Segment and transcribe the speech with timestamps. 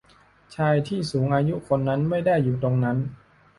[0.55, 2.97] ชายที่สูงอายุคนนั้นไม่ได้อยู่ตรงนั้น